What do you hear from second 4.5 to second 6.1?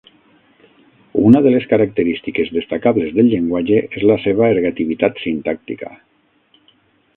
ergativitat sintàctica.